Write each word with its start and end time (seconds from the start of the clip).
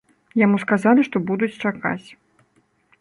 Яму 0.45 0.61
сказалі, 0.63 1.05
што 1.09 1.21
будуць 1.29 1.53
чакаць. 1.67 2.07